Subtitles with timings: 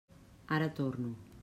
[0.55, 1.13] Ara torno.